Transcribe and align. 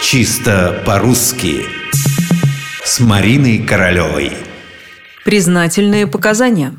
Чисто 0.00 0.80
по-русски 0.86 1.66
С 2.84 3.00
Мариной 3.00 3.58
Королевой 3.58 4.32
Признательные 5.24 6.06
показания 6.06 6.74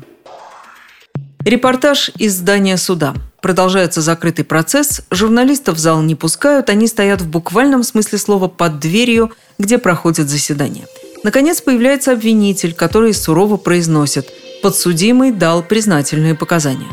Репортаж 1.44 2.10
из 2.16 2.36
здания 2.36 2.78
суда. 2.78 3.14
Продолжается 3.42 4.00
закрытый 4.00 4.46
процесс, 4.46 5.02
журналистов 5.10 5.76
в 5.76 5.78
зал 5.78 6.00
не 6.00 6.14
пускают, 6.14 6.70
они 6.70 6.86
стоят 6.86 7.20
в 7.20 7.28
буквальном 7.28 7.82
смысле 7.82 8.18
слова 8.18 8.48
под 8.48 8.80
дверью, 8.80 9.32
где 9.58 9.76
проходит 9.76 10.28
заседание. 10.28 10.86
Наконец 11.22 11.60
появляется 11.60 12.12
обвинитель, 12.12 12.72
который 12.72 13.12
сурово 13.12 13.58
произносит 13.58 14.28
«Подсудимый 14.62 15.30
дал 15.30 15.62
признательные 15.62 16.34
показания». 16.34 16.88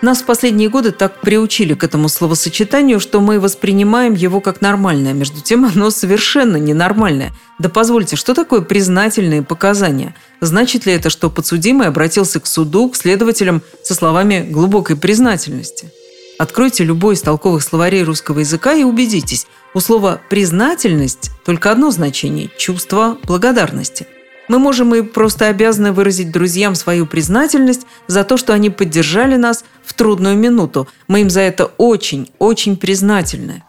Нас 0.00 0.22
в 0.22 0.26
последние 0.26 0.68
годы 0.68 0.92
так 0.92 1.20
приучили 1.20 1.74
к 1.74 1.82
этому 1.82 2.08
словосочетанию, 2.08 3.00
что 3.00 3.20
мы 3.20 3.40
воспринимаем 3.40 4.14
его 4.14 4.40
как 4.40 4.60
нормальное. 4.60 5.12
Между 5.12 5.40
тем, 5.40 5.64
оно 5.64 5.90
совершенно 5.90 6.56
ненормальное. 6.56 7.32
Да 7.58 7.68
позвольте, 7.68 8.14
что 8.14 8.32
такое 8.32 8.60
признательные 8.60 9.42
показания? 9.42 10.14
Значит 10.40 10.86
ли 10.86 10.92
это, 10.92 11.10
что 11.10 11.30
подсудимый 11.30 11.88
обратился 11.88 12.38
к 12.38 12.46
суду, 12.46 12.88
к 12.90 12.96
следователям 12.96 13.60
со 13.82 13.94
словами 13.94 14.46
глубокой 14.48 14.94
признательности? 14.94 15.90
Откройте 16.38 16.84
любой 16.84 17.14
из 17.14 17.22
толковых 17.22 17.64
словарей 17.64 18.04
русского 18.04 18.38
языка 18.38 18.74
и 18.74 18.84
убедитесь, 18.84 19.48
у 19.74 19.80
слова 19.80 20.20
«признательность» 20.30 21.32
только 21.44 21.72
одно 21.72 21.90
значение– 21.90 22.50
чувство 22.56 23.18
благодарности– 23.24 24.06
мы 24.48 24.58
можем 24.58 24.94
и 24.94 25.02
просто 25.02 25.46
обязаны 25.46 25.92
выразить 25.92 26.32
друзьям 26.32 26.74
свою 26.74 27.06
признательность 27.06 27.86
за 28.06 28.24
то, 28.24 28.36
что 28.36 28.54
они 28.54 28.70
поддержали 28.70 29.36
нас 29.36 29.64
в 29.84 29.92
трудную 29.92 30.36
минуту. 30.36 30.88
Мы 31.06 31.20
им 31.20 31.30
за 31.30 31.40
это 31.40 31.66
очень, 31.76 32.30
очень 32.38 32.76
признательны. 32.76 33.62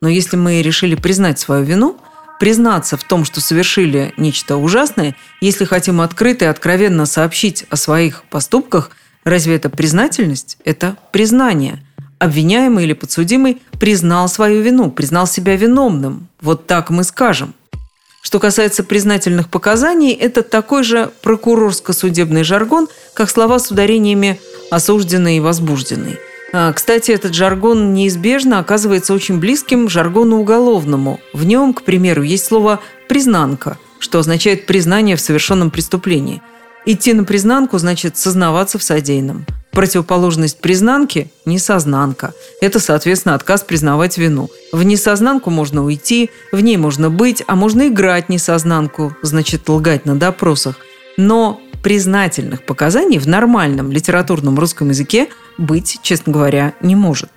Но 0.00 0.08
если 0.08 0.36
мы 0.36 0.62
решили 0.62 0.94
признать 0.94 1.38
свою 1.38 1.64
вину, 1.64 1.96
признаться 2.40 2.96
в 2.96 3.04
том, 3.04 3.24
что 3.24 3.40
совершили 3.40 4.14
нечто 4.16 4.56
ужасное, 4.56 5.14
если 5.40 5.64
хотим 5.64 6.00
открыто 6.00 6.44
и 6.44 6.48
откровенно 6.48 7.06
сообщить 7.06 7.66
о 7.70 7.76
своих 7.76 8.24
поступках, 8.24 8.90
разве 9.24 9.56
это 9.56 9.70
признательность? 9.70 10.58
Это 10.64 10.96
признание. 11.12 11.84
Обвиняемый 12.18 12.84
или 12.84 12.92
подсудимый 12.92 13.62
признал 13.78 14.28
свою 14.28 14.62
вину, 14.62 14.90
признал 14.90 15.26
себя 15.26 15.56
виновным. 15.56 16.28
Вот 16.40 16.66
так 16.66 16.90
мы 16.90 17.04
скажем– 17.04 17.54
что 18.22 18.38
касается 18.38 18.84
признательных 18.84 19.50
показаний, 19.50 20.12
это 20.12 20.42
такой 20.44 20.84
же 20.84 21.10
прокурорско-судебный 21.22 22.44
жаргон, 22.44 22.88
как 23.14 23.28
слова 23.28 23.58
с 23.58 23.70
ударениями 23.70 24.40
«осужденный» 24.70 25.38
и 25.38 25.40
«возбужденный». 25.40 26.18
А, 26.54 26.72
кстати, 26.72 27.10
этот 27.10 27.34
жаргон 27.34 27.94
неизбежно 27.94 28.60
оказывается 28.60 29.12
очень 29.12 29.40
близким 29.40 29.88
жаргону 29.88 30.38
уголовному. 30.38 31.18
В 31.32 31.44
нем, 31.44 31.74
к 31.74 31.82
примеру, 31.82 32.22
есть 32.22 32.46
слово 32.46 32.80
«признанка», 33.08 33.76
что 33.98 34.20
означает 34.20 34.66
признание 34.66 35.16
в 35.16 35.20
совершенном 35.20 35.70
преступлении. 35.72 36.42
Идти 36.86 37.14
на 37.14 37.24
признанку 37.24 37.76
значит 37.78 38.16
сознаваться 38.16 38.78
в 38.78 38.84
содеянном– 38.84 39.46
Противоположность 39.72 40.58
признанки– 40.58 41.30
несознанка. 41.46 42.34
Это, 42.60 42.78
соответственно, 42.78 43.34
отказ 43.34 43.62
признавать 43.62 44.18
вину. 44.18 44.50
В 44.70 44.82
несознанку 44.82 45.48
можно 45.48 45.82
уйти, 45.82 46.30
в 46.52 46.60
ней 46.60 46.76
можно 46.76 47.08
быть, 47.08 47.42
а 47.46 47.56
можно 47.56 47.88
играть 47.88 48.28
несознанку, 48.28 49.16
значит, 49.22 49.66
лгать 49.68 50.04
на 50.04 50.14
допросах. 50.14 50.76
Но 51.16 51.58
признательных 51.82 52.66
показаний 52.66 53.18
в 53.18 53.26
нормальном 53.26 53.90
литературном 53.90 54.58
русском 54.58 54.90
языке 54.90 55.28
быть, 55.56 55.98
честно 56.02 56.32
говоря, 56.34 56.74
не 56.82 56.94
может. 56.94 57.30